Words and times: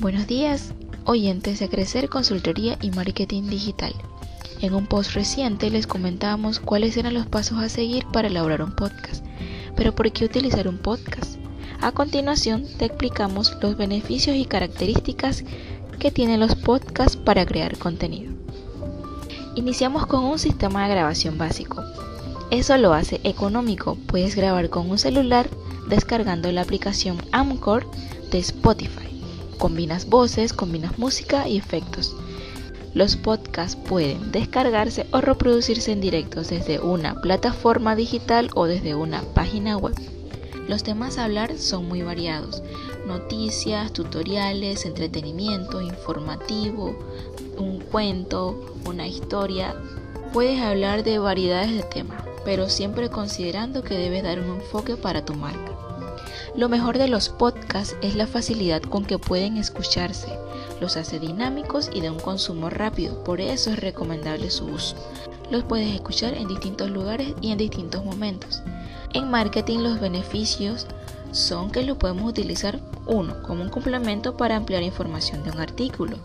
Buenos 0.00 0.28
días, 0.28 0.74
oyentes 1.06 1.58
de 1.58 1.68
Crecer 1.68 2.08
Consultoría 2.08 2.78
y 2.80 2.92
Marketing 2.92 3.48
Digital. 3.48 3.92
En 4.60 4.72
un 4.72 4.86
post 4.86 5.14
reciente 5.14 5.70
les 5.70 5.88
comentábamos 5.88 6.60
cuáles 6.60 6.96
eran 6.96 7.14
los 7.14 7.26
pasos 7.26 7.58
a 7.58 7.68
seguir 7.68 8.06
para 8.12 8.28
elaborar 8.28 8.62
un 8.62 8.76
podcast. 8.76 9.24
Pero 9.74 9.96
¿por 9.96 10.12
qué 10.12 10.24
utilizar 10.24 10.68
un 10.68 10.78
podcast? 10.78 11.34
A 11.80 11.90
continuación 11.90 12.64
te 12.78 12.84
explicamos 12.84 13.56
los 13.60 13.76
beneficios 13.76 14.36
y 14.36 14.44
características 14.44 15.42
que 15.98 16.12
tienen 16.12 16.38
los 16.38 16.54
podcasts 16.54 17.16
para 17.16 17.44
crear 17.44 17.76
contenido. 17.76 18.32
Iniciamos 19.56 20.06
con 20.06 20.24
un 20.24 20.38
sistema 20.38 20.84
de 20.84 20.94
grabación 20.94 21.38
básico. 21.38 21.82
Eso 22.52 22.76
lo 22.76 22.92
hace 22.92 23.20
económico, 23.24 23.98
puedes 24.06 24.36
grabar 24.36 24.70
con 24.70 24.88
un 24.88 24.98
celular 24.98 25.50
descargando 25.88 26.52
la 26.52 26.62
aplicación 26.62 27.18
Amcor 27.32 27.84
de 28.30 28.38
Spotify. 28.38 29.07
Combinas 29.58 30.08
voces, 30.08 30.52
combinas 30.52 30.98
música 30.98 31.48
y 31.48 31.56
efectos. 31.56 32.14
Los 32.94 33.16
podcasts 33.16 33.76
pueden 33.76 34.32
descargarse 34.32 35.06
o 35.12 35.20
reproducirse 35.20 35.92
en 35.92 36.00
directos 36.00 36.48
desde 36.48 36.80
una 36.80 37.20
plataforma 37.20 37.96
digital 37.96 38.50
o 38.54 38.66
desde 38.66 38.94
una 38.94 39.22
página 39.34 39.76
web. 39.76 39.94
Los 40.68 40.82
temas 40.82 41.18
a 41.18 41.24
hablar 41.24 41.58
son 41.58 41.88
muy 41.88 42.02
variados. 42.02 42.62
Noticias, 43.06 43.92
tutoriales, 43.92 44.86
entretenimiento, 44.86 45.80
informativo, 45.80 46.98
un 47.56 47.80
cuento, 47.80 48.74
una 48.86 49.06
historia. 49.06 49.74
Puedes 50.32 50.60
hablar 50.60 51.04
de 51.04 51.18
variedades 51.18 51.74
de 51.74 51.82
temas 51.82 52.28
pero 52.48 52.70
siempre 52.70 53.10
considerando 53.10 53.82
que 53.82 53.98
debes 53.98 54.22
dar 54.22 54.40
un 54.40 54.56
enfoque 54.56 54.96
para 54.96 55.22
tu 55.22 55.34
marca. 55.34 55.97
Lo 56.54 56.68
mejor 56.68 56.98
de 56.98 57.08
los 57.08 57.28
podcasts 57.28 57.96
es 58.02 58.14
la 58.16 58.26
facilidad 58.26 58.82
con 58.82 59.04
que 59.04 59.18
pueden 59.18 59.56
escucharse, 59.56 60.28
los 60.80 60.96
hace 60.96 61.18
dinámicos 61.18 61.90
y 61.92 62.00
de 62.00 62.10
un 62.10 62.18
consumo 62.18 62.70
rápido, 62.70 63.22
por 63.24 63.40
eso 63.40 63.70
es 63.70 63.80
recomendable 63.80 64.50
su 64.50 64.66
uso. 64.66 64.96
Los 65.50 65.64
puedes 65.64 65.94
escuchar 65.94 66.34
en 66.34 66.48
distintos 66.48 66.90
lugares 66.90 67.34
y 67.40 67.52
en 67.52 67.58
distintos 67.58 68.04
momentos. 68.04 68.62
En 69.14 69.30
marketing 69.30 69.78
los 69.78 70.00
beneficios 70.00 70.86
son 71.32 71.70
que 71.70 71.82
lo 71.82 71.98
podemos 71.98 72.28
utilizar 72.28 72.80
uno 73.06 73.42
como 73.42 73.62
un 73.62 73.70
complemento 73.70 74.36
para 74.36 74.56
ampliar 74.56 74.82
información 74.82 75.42
de 75.44 75.50
un 75.50 75.60
artículo, 75.60 76.18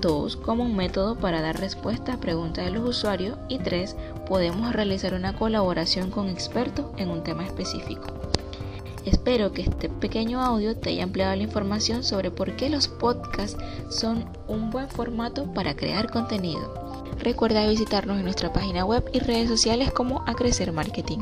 2. 0.00 0.36
Como 0.36 0.64
un 0.64 0.76
método 0.76 1.16
para 1.16 1.40
dar 1.40 1.58
respuesta 1.58 2.14
a 2.14 2.20
preguntas 2.20 2.64
de 2.64 2.70
los 2.70 2.88
usuarios. 2.88 3.38
Y 3.48 3.58
3. 3.58 3.96
Podemos 4.28 4.72
realizar 4.72 5.14
una 5.14 5.34
colaboración 5.34 6.10
con 6.10 6.28
expertos 6.28 6.86
en 6.96 7.10
un 7.10 7.22
tema 7.22 7.44
específico. 7.44 8.08
Espero 9.06 9.52
que 9.52 9.62
este 9.62 9.88
pequeño 9.88 10.40
audio 10.40 10.76
te 10.76 10.90
haya 10.90 11.04
ampliado 11.04 11.36
la 11.36 11.44
información 11.44 12.02
sobre 12.02 12.32
por 12.32 12.56
qué 12.56 12.68
los 12.68 12.88
podcasts 12.88 13.56
son 13.88 14.24
un 14.48 14.70
buen 14.70 14.88
formato 14.88 15.54
para 15.54 15.76
crear 15.76 16.10
contenido. 16.10 17.04
Recuerda 17.20 17.68
visitarnos 17.68 18.18
en 18.18 18.24
nuestra 18.24 18.52
página 18.52 18.84
web 18.84 19.08
y 19.12 19.20
redes 19.20 19.48
sociales 19.48 19.92
como 19.92 20.24
A 20.26 20.34
Crecer 20.34 20.72
Marketing. 20.72 21.20